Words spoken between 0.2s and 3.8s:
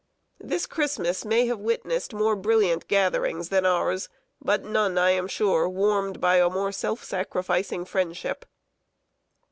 This Christmas may have witnessed more brilliant gatherings than